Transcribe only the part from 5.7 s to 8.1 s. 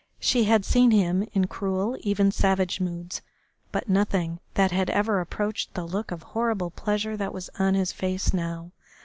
the look of horrible pleasure that was on his